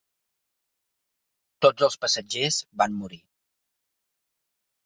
Tots 1.67 1.87
els 1.89 1.99
passatgers 2.05 2.59
van 2.83 2.97
morir. 3.03 3.23